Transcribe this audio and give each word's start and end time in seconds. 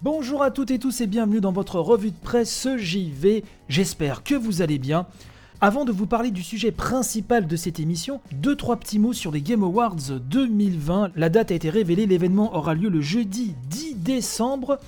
Bonjour 0.00 0.44
à 0.44 0.52
toutes 0.52 0.70
et 0.70 0.78
tous 0.78 1.00
et 1.00 1.08
bienvenue 1.08 1.40
dans 1.40 1.50
votre 1.50 1.80
revue 1.80 2.12
de 2.12 2.16
presse 2.16 2.68
JV. 2.76 3.42
J'espère 3.68 4.22
que 4.22 4.36
vous 4.36 4.62
allez 4.62 4.78
bien. 4.78 5.06
Avant 5.60 5.84
de 5.84 5.90
vous 5.90 6.06
parler 6.06 6.30
du 6.30 6.44
sujet 6.44 6.70
principal 6.70 7.48
de 7.48 7.56
cette 7.56 7.80
émission, 7.80 8.20
deux 8.30 8.54
trois 8.54 8.76
petits 8.76 9.00
mots 9.00 9.12
sur 9.12 9.32
les 9.32 9.42
Game 9.42 9.64
Awards 9.64 10.20
2020. 10.20 11.10
La 11.16 11.28
date 11.30 11.50
a 11.50 11.54
été 11.56 11.68
révélée, 11.68 12.06
l'événement 12.06 12.54
aura 12.54 12.74
lieu 12.74 12.90
le 12.90 13.00
jeudi 13.00 13.56
10 13.70 13.96
décembre. 13.96 14.78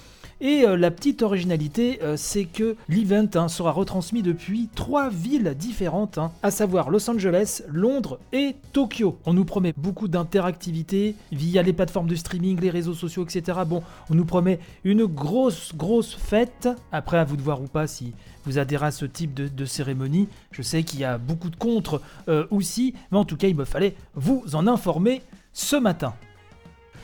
Et 0.42 0.64
euh, 0.64 0.76
la 0.76 0.90
petite 0.90 1.20
originalité, 1.20 1.98
euh, 2.02 2.16
c'est 2.16 2.46
que 2.46 2.76
l'event 2.88 3.28
hein, 3.34 3.48
sera 3.48 3.72
retransmis 3.72 4.22
depuis 4.22 4.70
trois 4.74 5.10
villes 5.10 5.54
différentes, 5.54 6.16
hein, 6.16 6.32
à 6.42 6.50
savoir 6.50 6.88
Los 6.88 7.10
Angeles, 7.10 7.62
Londres 7.68 8.18
et 8.32 8.56
Tokyo. 8.72 9.18
On 9.26 9.34
nous 9.34 9.44
promet 9.44 9.74
beaucoup 9.76 10.08
d'interactivité 10.08 11.14
via 11.30 11.62
les 11.62 11.74
plateformes 11.74 12.06
de 12.06 12.14
streaming, 12.14 12.58
les 12.58 12.70
réseaux 12.70 12.94
sociaux, 12.94 13.24
etc. 13.24 13.58
Bon, 13.66 13.82
on 14.08 14.14
nous 14.14 14.24
promet 14.24 14.60
une 14.82 15.04
grosse, 15.04 15.74
grosse 15.74 16.14
fête. 16.14 16.70
Après, 16.90 17.18
à 17.18 17.24
vous 17.24 17.36
de 17.36 17.42
voir 17.42 17.60
ou 17.60 17.66
pas 17.66 17.86
si 17.86 18.14
vous 18.46 18.58
adhérez 18.58 18.86
à 18.86 18.90
ce 18.92 19.04
type 19.04 19.34
de, 19.34 19.64
cérémonie. 19.66 20.26
Je 20.52 20.62
sais 20.62 20.84
qu'il 20.84 21.00
y 21.00 21.04
a 21.04 21.18
beaucoup 21.18 21.50
de 21.50 21.56
contre 21.56 22.00
euh, 22.28 22.46
aussi, 22.50 22.94
mais 23.12 23.18
en 23.18 23.26
tout 23.26 23.36
cas, 23.36 23.48
il 23.48 23.56
me 23.56 23.66
fallait 23.66 23.94
vous 24.14 24.42
en 24.54 24.66
informer 24.66 25.20
ce 25.52 25.76
matin. 25.76 26.14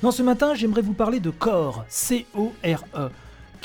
Dans 0.03 0.11
ce 0.11 0.23
matin, 0.23 0.55
j'aimerais 0.55 0.83
vous 0.83 0.95
parler 0.95 1.20
de 1.20 1.30
Core, 1.30 1.84
C-O-R-E. 1.89 3.11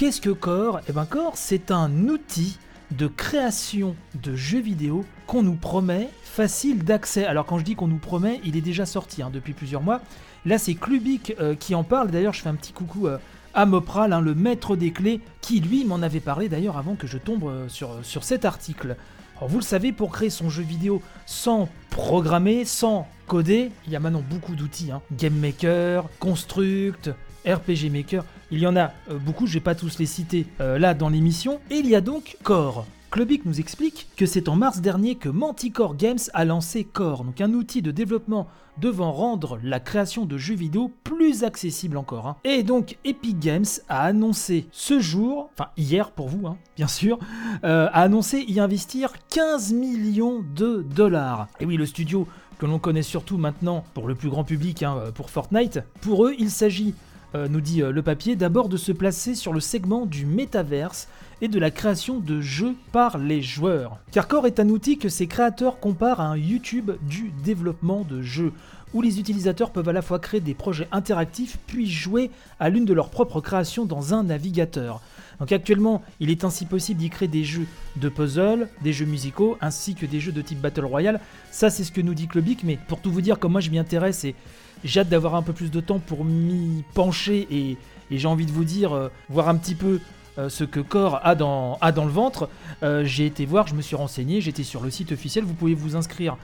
Qu'est-ce 0.02 0.20
que 0.20 0.32
Core? 0.32 0.80
Eh 0.90 0.94
bien 0.94 1.06
Core, 1.06 1.34
c'est 1.36 1.70
un 1.70 2.08
outil 2.08 2.58
de 2.90 3.06
création 3.06 3.96
de 4.16 4.36
jeux 4.36 4.60
vidéo 4.60 5.06
qu'on 5.28 5.44
nous 5.44 5.54
promet 5.54 6.10
facile 6.24 6.84
d'accès. 6.84 7.24
Alors 7.24 7.46
quand 7.46 7.60
je 7.60 7.64
dis 7.64 7.76
qu'on 7.76 7.88
nous 7.88 8.00
promet, 8.00 8.42
il 8.44 8.58
est 8.58 8.62
déjà 8.62 8.88
sorti 8.88 9.22
hein, 9.22 9.30
depuis 9.32 9.54
plusieurs 9.54 9.84
mois. 9.84 10.02
Là 10.44 10.58
c'est 10.58 10.74
Clubic 10.74 11.36
euh, 11.40 11.54
qui 11.54 11.76
en 11.76 11.84
parle. 11.84 12.10
D'ailleurs 12.10 12.34
je 12.34 12.42
fais 12.42 12.50
un 12.50 12.56
petit 12.56 12.74
coucou 12.74 13.06
euh, 13.06 13.20
à 13.54 13.68
Mopral, 13.68 14.12
hein, 14.12 14.22
le 14.22 14.34
maître 14.34 14.76
des 14.76 14.90
clés, 14.90 15.22
qui 15.40 15.60
lui 15.60 15.86
m'en 15.86 16.02
avait 16.02 16.20
parlé 16.20 16.50
d'ailleurs 16.50 16.80
avant 16.80 16.96
que 16.96 17.06
je 17.06 17.20
tombe 17.20 17.44
euh, 17.44 17.70
sur, 17.70 18.00
sur 18.02 18.24
cet 18.24 18.44
article. 18.44 18.96
Alors 19.38 19.50
vous 19.50 19.60
le 19.60 19.64
savez, 19.64 19.92
pour 19.92 20.12
créer 20.12 20.32
son 20.32 20.50
jeu 20.50 20.64
vidéo 20.64 21.04
sans 21.28 21.70
programmer, 21.92 22.66
sans 22.66 23.08
coder, 23.28 23.70
il 23.86 23.94
y 23.94 23.96
a 23.96 24.00
maintenant 24.00 24.24
beaucoup 24.28 24.56
d'outils. 24.56 24.90
Hein. 24.90 25.04
Game 25.12 25.38
Maker, 25.38 26.10
Construct, 26.18 27.12
RPG 27.46 27.92
Maker, 27.92 28.24
il 28.52 28.60
y 28.60 28.68
en 28.68 28.76
a 28.76 28.92
euh, 29.10 29.18
beaucoup, 29.18 29.48
je 29.48 29.54
vais 29.54 29.60
pas 29.60 29.76
tous 29.76 29.98
les 30.00 30.06
citer 30.06 30.46
euh, 30.60 30.78
là 30.78 30.94
dans 30.94 31.10
l'émission. 31.10 31.60
Et 31.70 31.76
il 31.76 31.88
y 31.88 31.96
a 31.96 32.02
donc 32.02 32.38
Core. 32.44 32.86
Clubic 33.12 33.46
nous 33.46 33.60
explique 33.60 34.08
que 34.16 34.26
c'est 34.26 34.48
en 34.48 34.56
mars 34.56 34.80
dernier 34.80 35.16
que 35.16 35.28
Manticore 35.28 35.98
Games 35.98 36.20
a 36.34 36.46
lancé 36.46 36.86
Core, 36.86 37.26
donc 37.26 37.42
un 37.42 37.52
outil 37.52 37.82
de 37.82 37.92
développement 37.92 38.48
devant 38.78 39.12
rendre 39.12 39.60
la 39.64 39.82
création 39.82 40.26
de 40.26 40.38
jeux 40.38 40.56
vidéo 40.56 40.90
plus 41.04 41.44
accessible 41.44 41.98
encore. 41.98 42.28
Hein. 42.28 42.38
Et 42.46 42.64
donc 42.64 42.98
Epic 43.04 43.38
Games 43.38 43.66
a 43.90 44.04
annoncé 44.04 44.66
ce 44.72 45.02
jour, 45.02 45.50
enfin 45.54 45.72
hier 45.76 46.12
pour 46.12 46.30
vous, 46.30 46.48
hein, 46.48 46.58
bien 46.78 46.88
sûr, 46.88 47.20
euh, 47.66 47.88
a 47.88 48.02
annoncé 48.02 48.46
y 48.48 48.62
investir 48.62 49.12
15 49.30 49.74
millions 49.74 50.42
de 50.56 50.82
dollars. 50.82 51.50
Et 51.60 51.66
oui, 51.66 51.76
le 51.76 51.86
studio 51.86 52.30
que 52.60 52.66
l'on 52.66 52.80
connaît 52.80 53.02
surtout 53.02 53.38
maintenant 53.38 53.84
pour 53.94 54.08
le 54.08 54.16
plus 54.16 54.30
grand 54.30 54.46
public, 54.46 54.84
hein, 54.84 54.96
pour 55.16 55.32
Fortnite, 55.32 55.82
pour 56.00 56.28
eux, 56.28 56.34
il 56.40 56.50
s'agit 56.50 56.96
euh, 57.34 57.48
nous 57.48 57.62
dit 57.62 57.82
euh, 57.82 57.92
le 57.92 58.02
papier, 58.02 58.36
d'abord 58.36 58.68
de 58.68 58.78
se 58.78 58.92
placer 58.92 59.36
sur 59.36 59.54
le 59.54 59.60
segment 59.60 60.06
du 60.06 60.26
métaverse 60.26 61.08
et 61.42 61.48
de 61.48 61.60
la 61.60 61.72
création 61.72 62.20
de 62.20 62.42
jeux 62.42 62.76
par 62.92 63.18
les 63.18 63.42
joueurs. 63.42 64.00
Car 64.12 64.28
Core 64.28 64.48
est 64.48 64.60
un 64.60 64.70
outil 64.70 64.98
que 64.98 65.10
ses 65.10 65.28
créateurs 65.28 65.80
comparent 65.80 66.20
à 66.20 66.28
un 66.28 66.38
YouTube 66.38 66.92
du 67.02 67.32
développement 67.44 68.04
de 68.04 68.22
jeux, 68.22 68.54
où 68.94 69.02
les 69.02 69.20
utilisateurs 69.20 69.72
peuvent 69.72 69.90
à 69.90 69.94
la 69.94 70.02
fois 70.02 70.20
créer 70.20 70.42
des 70.42 70.54
projets 70.54 70.88
interactifs 70.92 71.58
puis 71.68 71.90
jouer 71.90 72.30
à 72.60 72.70
l'une 72.70 72.86
de 72.86 72.94
leurs 72.94 73.10
propres 73.10 73.40
créations 73.42 73.86
dans 73.86 74.14
un 74.14 74.24
navigateur. 74.24 75.02
Donc 75.40 75.52
actuellement, 75.52 76.04
il 76.20 76.30
est 76.30 76.44
ainsi 76.44 76.66
possible 76.66 77.00
d'y 77.00 77.10
créer 77.10 77.28
des 77.28 77.44
jeux 77.44 77.66
de 77.96 78.10
puzzle, 78.10 78.68
des 78.84 78.94
jeux 78.94 79.06
musicaux, 79.06 79.58
ainsi 79.60 79.96
que 79.96 80.06
des 80.06 80.20
jeux 80.20 80.32
de 80.32 80.42
type 80.42 80.62
Battle 80.62 80.86
Royale. 80.86 81.20
Ça, 81.50 81.72
c'est 81.72 81.84
ce 81.84 81.92
que 81.92 82.02
nous 82.02 82.14
dit 82.14 82.28
Clubic, 82.28 82.64
mais 82.64 82.78
pour 82.88 83.00
tout 83.00 83.12
vous 83.12 83.22
dire, 83.22 83.40
comme 83.40 83.54
moi 83.54 83.62
je 83.62 83.72
m'y 83.72 83.80
intéresse 83.80 84.24
et 84.24 84.36
j'ai 84.84 85.02
hâte 85.02 85.10
d'avoir 85.10 85.36
un 85.36 85.42
peu 85.42 85.54
plus 85.54 85.72
de 85.72 85.80
temps 85.80 86.00
pour 86.00 86.26
m'y 86.26 86.84
pencher 86.94 87.48
et, 87.52 87.78
j'ai 88.12 88.28
envie 88.28 88.46
de 88.46 88.52
vous 88.52 88.66
dire, 88.66 88.92
euh, 88.92 89.08
voir 89.30 89.48
un 89.48 89.56
petit 89.56 89.76
peu 89.76 90.02
euh, 90.38 90.50
ce 90.50 90.66
que 90.66 90.82
Core 90.82 91.22
a 91.24 91.34
dans, 91.34 91.78
le 91.82 92.12
ventre. 92.12 92.50
Euh, 92.84 93.06
j'ai 93.06 93.26
été 93.26 93.46
voir, 93.46 93.68
je 93.68 93.74
me 93.74 93.82
suis 93.82 93.96
renseigné, 93.96 94.42
j'étais 94.42 94.64
sur 94.64 94.82
le 94.82 94.92
site 94.92 95.14
officiel, 95.14 95.46
vous 95.46 95.54
pouvez 95.54 95.74
vous 95.74 95.96
inscrire 95.96 96.38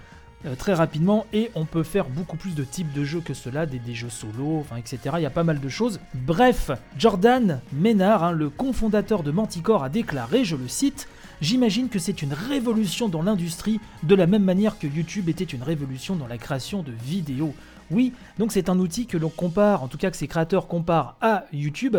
très 0.59 0.75
rapidement 0.75 1.25
et 1.33 1.49
on 1.55 1.65
peut 1.65 1.81
faire 1.81 2.05
beaucoup 2.09 2.37
plus 2.37 2.53
de 2.53 2.63
types 2.63 2.93
de 2.93 3.03
jeux 3.03 3.21
que 3.21 3.33
cela, 3.33 3.65
des, 3.65 3.81
jeux 3.93 4.09
solo, 4.09 4.59
enfin, 4.59 4.77
etc. 4.77 5.15
Il 5.17 5.23
y 5.23 5.25
a 5.25 5.31
pas 5.31 5.43
mal 5.43 5.59
de 5.59 5.67
choses. 5.67 5.99
Bref, 6.13 6.69
Jordan 6.95 7.59
Ménard, 7.73 8.23
hein, 8.23 8.31
le 8.31 8.49
cofondateur 8.49 9.23
de 9.23 9.31
Manticore, 9.31 9.83
a 9.83 9.89
déclaré, 9.89 10.45
je 10.45 10.55
le 10.55 10.67
cite, 10.67 11.09
J'imagine 11.39 11.87
que 11.87 11.99
c'est 11.99 12.23
une 12.23 12.33
révolution 12.33 13.09
dans 13.09 13.21
l'industrie, 13.21 13.79
de 14.01 14.15
la 14.15 14.25
même 14.25 14.43
manière 14.43 14.79
que 14.79 14.87
YouTube 14.87 15.29
était 15.29 15.43
une 15.43 15.61
révolution 15.61 16.15
dans 16.15 16.25
la 16.25 16.39
création 16.39 16.81
de 16.81 16.91
vidéos. 16.91 17.53
Oui, 17.89 18.13
donc 18.37 18.51
c'est 18.51 18.69
un 18.69 18.79
outil 18.79 19.05
que 19.05 19.17
l'on 19.17 19.29
compare, 19.29 19.81
en 19.81 19.87
tout 19.87 19.97
cas 19.97 20.11
que 20.11 20.17
ses 20.17 20.27
créateurs 20.27 20.67
comparent 20.67 21.15
à 21.21 21.45
YouTube. 21.53 21.97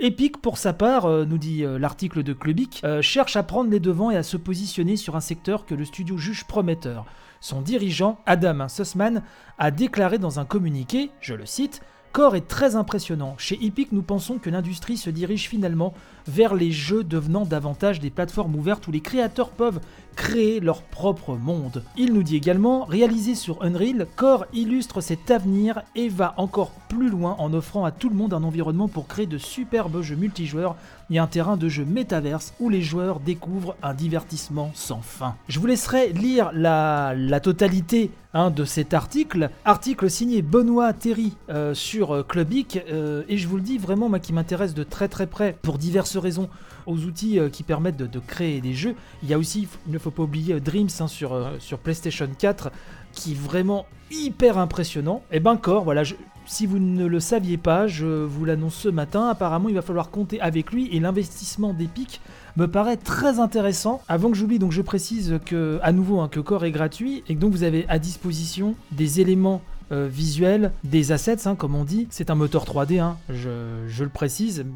Epic, 0.00 0.38
pour 0.38 0.58
sa 0.58 0.72
part, 0.72 1.06
euh, 1.06 1.24
nous 1.24 1.38
dit 1.38 1.64
euh, 1.64 1.78
l'article 1.78 2.22
de 2.22 2.32
Clubic, 2.32 2.80
euh, 2.84 3.02
cherche 3.02 3.36
à 3.36 3.42
prendre 3.42 3.70
les 3.70 3.80
devants 3.80 4.10
et 4.10 4.16
à 4.16 4.22
se 4.22 4.36
positionner 4.36 4.96
sur 4.96 5.14
un 5.14 5.20
secteur 5.20 5.64
que 5.64 5.74
le 5.74 5.84
studio 5.84 6.16
juge 6.16 6.44
prometteur. 6.44 7.04
Son 7.40 7.60
dirigeant, 7.60 8.18
Adam 8.26 8.68
Sussman, 8.68 9.22
a 9.58 9.70
déclaré 9.70 10.18
dans 10.18 10.40
un 10.40 10.44
communiqué, 10.44 11.10
je 11.20 11.34
le 11.34 11.46
cite, 11.46 11.82
Core 12.12 12.36
est 12.36 12.48
très 12.48 12.74
impressionnant. 12.74 13.34
Chez 13.38 13.58
Epic, 13.64 13.92
nous 13.92 14.02
pensons 14.02 14.38
que 14.38 14.50
l'industrie 14.50 14.96
se 14.96 15.10
dirige 15.10 15.48
finalement 15.48 15.94
vers 16.26 16.54
les 16.54 16.72
jeux 16.72 17.04
devenant 17.04 17.44
davantage 17.44 18.00
des 18.00 18.10
plateformes 18.10 18.54
ouvertes 18.56 18.86
où 18.86 18.92
les 18.92 19.00
créateurs 19.00 19.50
peuvent 19.50 19.80
créer 20.16 20.58
leur 20.60 20.82
propre 20.82 21.36
monde. 21.36 21.84
Il 21.96 22.12
nous 22.12 22.24
dit 22.24 22.36
également, 22.36 22.84
réalisé 22.84 23.34
sur 23.34 23.62
Unreal, 23.62 24.06
Core 24.16 24.46
illustre 24.52 25.00
cet 25.00 25.30
avenir 25.30 25.82
et 25.94 26.08
va 26.08 26.34
encore 26.38 26.72
plus 26.88 27.08
loin 27.08 27.36
en 27.38 27.52
offrant 27.52 27.84
à 27.84 27.92
tout 27.92 28.08
le 28.08 28.16
monde 28.16 28.34
un 28.34 28.42
environnement 28.42 28.88
pour 28.88 29.06
créer 29.06 29.26
de 29.26 29.38
superbes 29.38 30.02
jeux 30.02 30.16
multijoueurs 30.16 30.76
et 31.10 31.18
un 31.18 31.26
terrain 31.26 31.56
de 31.56 31.68
jeu 31.68 31.84
métaverse 31.84 32.52
où 32.58 32.68
les 32.68 32.82
joueurs 32.82 33.20
découvrent 33.20 33.76
un 33.82 33.94
divertissement 33.94 34.70
sans 34.74 35.00
fin. 35.00 35.36
Je 35.48 35.60
vous 35.60 35.66
laisserai 35.66 36.12
lire 36.12 36.50
la, 36.52 37.14
totalité 37.40 38.10
hein, 38.34 38.50
de 38.50 38.64
cet 38.64 38.94
article, 38.94 39.50
article 39.64 40.10
signé 40.10 40.42
Benoît 40.42 40.92
Terry 40.92 41.34
euh, 41.48 41.74
sur 41.74 41.97
euh, 42.02 42.22
Clubic, 42.22 42.80
euh, 42.90 43.22
et 43.28 43.36
je 43.36 43.48
vous 43.48 43.56
le 43.56 43.62
dis 43.62 43.78
vraiment, 43.78 44.08
moi 44.08 44.18
qui 44.18 44.32
m'intéresse 44.32 44.74
de 44.74 44.82
très 44.82 45.08
très 45.08 45.26
près 45.26 45.56
pour 45.62 45.78
diverses 45.78 46.16
raisons 46.16 46.48
aux 46.86 46.98
outils 47.04 47.38
qui 47.52 47.64
permettent 47.64 47.98
de, 47.98 48.18
créer 48.18 48.62
des 48.62 48.72
jeux. 48.72 48.94
Il 49.22 49.28
y 49.28 49.34
a 49.34 49.38
aussi, 49.38 49.68
il 49.86 49.92
ne 49.92 49.98
faut 49.98 50.10
pas 50.10 50.22
oublier 50.22 50.58
Dreams 50.58 50.88
hein, 51.00 51.06
sur, 51.06 51.78
PlayStation 51.82 52.28
4 52.38 52.70
qui 53.12 53.32
est 53.32 53.34
vraiment 53.34 53.84
hyper 54.10 54.56
impressionnant. 54.56 55.22
Et 55.30 55.38
ben 55.38 55.52
encore, 55.52 55.84
voilà, 55.84 56.02
si 56.46 56.64
vous 56.64 56.78
ne 56.78 57.04
le 57.04 57.20
saviez 57.20 57.58
pas, 57.58 57.86
je 57.86 58.06
vous 58.06 58.46
l'annonce 58.46 58.74
ce 58.74 58.88
matin, 58.88 59.28
apparemment 59.28 59.68
il 59.68 59.74
va 59.74 59.82
falloir 59.82 60.10
compter 60.10 60.40
avec 60.40 60.72
lui 60.72 60.88
et 60.92 60.98
l'investissement 60.98 61.74
d'Epic 61.74 62.22
me 62.56 62.66
paraît 62.66 62.96
très 62.96 63.38
intéressant. 63.38 64.02
Avant 64.08 64.30
que 64.30 64.36
j'oublie, 64.36 64.58
donc 64.58 64.72
je 64.72 64.82
précise 64.82 65.38
que 65.44 65.78
à 65.82 65.92
nouveau 65.92 66.20
hein, 66.20 66.28
que 66.28 66.40
Core 66.40 66.64
est 66.64 66.72
gratuit 66.72 67.22
et 67.28 67.34
que 67.34 67.40
donc 67.40 67.52
vous 67.52 67.64
avez 67.64 67.86
à 67.88 67.98
disposition 67.98 68.74
des 68.92 69.20
éléments 69.20 69.60
euh, 69.90 70.08
visuels, 70.10 70.72
des 70.84 71.12
assets, 71.12 71.46
hein, 71.46 71.54
comme 71.54 71.74
on 71.74 71.84
dit. 71.84 72.06
C'est 72.10 72.30
un 72.30 72.34
moteur 72.34 72.64
3D, 72.64 73.00
hein, 73.00 73.16
je, 73.28 74.02
le 74.02 74.08
précise 74.08 74.66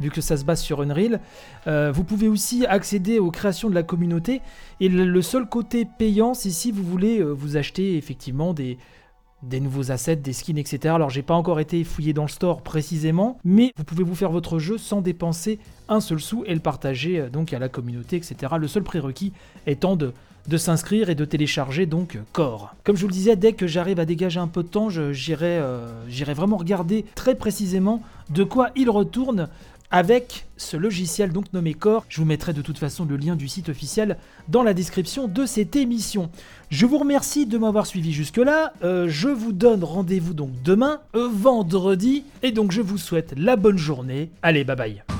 vu 0.00 0.10
que 0.10 0.20
ça 0.20 0.36
se 0.36 0.44
base 0.44 0.60
sur 0.60 0.80
Unreal. 0.80 1.20
Euh, 1.66 1.90
vous 1.92 2.04
pouvez 2.04 2.28
aussi 2.28 2.66
accéder 2.66 3.18
aux 3.18 3.30
créations 3.30 3.68
de 3.68 3.74
la 3.74 3.82
communauté. 3.82 4.42
Et 4.80 4.88
le, 4.88 5.22
seul 5.22 5.48
côté 5.48 5.84
payant, 5.84 6.34
c'est 6.34 6.50
si 6.50 6.70
vous 6.70 6.84
voulez 6.84 7.18
euh, 7.18 7.30
vous 7.30 7.56
acheter 7.56 7.96
effectivement 7.96 8.54
des, 8.54 8.78
des 9.42 9.60
nouveaux 9.60 9.90
assets, 9.90 10.16
des 10.16 10.32
skins, 10.32 10.58
etc. 10.58 10.94
Alors 10.94 11.10
j'ai 11.10 11.22
pas 11.22 11.34
encore 11.34 11.60
été 11.60 11.84
fouillé 11.84 12.12
dans 12.12 12.24
le 12.24 12.28
store 12.28 12.62
précisément, 12.62 13.38
mais 13.44 13.72
vous 13.76 13.84
pouvez 13.84 14.04
vous 14.04 14.14
faire 14.14 14.30
votre 14.30 14.58
jeu 14.58 14.78
sans 14.78 15.00
dépenser 15.00 15.58
un 15.88 16.00
seul 16.00 16.20
sou 16.20 16.44
et 16.46 16.54
le 16.54 16.60
partager 16.60 17.20
euh, 17.20 17.28
donc 17.28 17.52
à 17.52 17.58
la 17.58 17.68
communauté, 17.68 18.16
etc. 18.16 18.54
Le 18.58 18.68
seul 18.68 18.82
prérequis 18.82 19.32
étant 19.66 19.96
de, 19.96 20.12
de 20.48 20.56
s'inscrire 20.56 21.10
et 21.10 21.14
de 21.14 21.24
télécharger 21.24 21.86
donc 21.86 22.18
Core. 22.32 22.74
Comme 22.84 22.96
je 22.96 23.02
vous 23.02 23.08
le 23.08 23.12
disais, 23.12 23.36
dès 23.36 23.52
que 23.52 23.66
j'arrive 23.66 24.00
à 24.00 24.04
dégager 24.04 24.40
un 24.40 24.48
peu 24.48 24.62
de 24.62 24.68
temps, 24.68 24.88
j'irai 24.88 25.58
euh, 25.58 25.86
vraiment 26.34 26.56
regarder 26.56 27.04
très 27.14 27.34
précisément 27.34 28.02
de 28.30 28.44
quoi 28.44 28.70
il 28.74 28.90
retourne 28.90 29.48
avec 29.90 30.46
ce 30.56 30.76
logiciel 30.76 31.32
donc 31.32 31.52
nommé 31.52 31.74
Core. 31.74 32.04
Je 32.08 32.20
vous 32.20 32.26
mettrai 32.26 32.52
de 32.52 32.62
toute 32.62 32.78
façon 32.78 33.04
le 33.04 33.16
lien 33.16 33.36
du 33.36 33.48
site 33.48 33.68
officiel 33.68 34.16
dans 34.48 34.62
la 34.62 34.74
description 34.74 35.28
de 35.28 35.46
cette 35.46 35.76
émission. 35.76 36.30
Je 36.70 36.86
vous 36.86 36.98
remercie 36.98 37.46
de 37.46 37.58
m'avoir 37.58 37.86
suivi 37.86 38.12
jusque-là. 38.12 38.72
Euh, 38.82 39.06
je 39.08 39.28
vous 39.28 39.52
donne 39.52 39.84
rendez-vous 39.84 40.34
donc 40.34 40.50
demain, 40.62 41.00
euh, 41.14 41.28
vendredi, 41.32 42.24
et 42.42 42.52
donc 42.52 42.72
je 42.72 42.82
vous 42.82 42.98
souhaite 42.98 43.34
la 43.36 43.56
bonne 43.56 43.78
journée. 43.78 44.30
Allez, 44.42 44.64
bye 44.64 44.76
bye. 44.76 45.17